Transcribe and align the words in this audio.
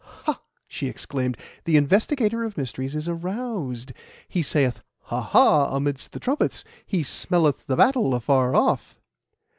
"Ha!" 0.25 0.41
she 0.67 0.87
exclaimed, 0.87 1.37
"the 1.65 1.77
investigator 1.77 2.43
of 2.43 2.57
mysteries 2.57 2.95
is 2.95 3.07
aroused. 3.07 3.91
He 4.27 4.41
saith, 4.41 4.81
'Ha! 5.03 5.21
ha!' 5.21 5.75
amidst 5.75 6.11
the 6.13 6.19
trumpets; 6.19 6.63
he 6.87 7.03
smelleth 7.03 7.67
the 7.67 7.75
battle 7.75 8.15
afar 8.15 8.55
off." 8.55 8.99